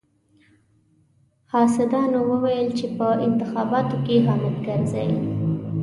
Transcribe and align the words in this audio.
حاسدانو 1.51 2.19
ويل 2.43 2.67
چې 2.79 2.85
په 2.97 3.07
انتخاباتو 3.27 3.95
کې 4.05 4.15
حامد 4.27 4.55
کرزي. 4.65 5.07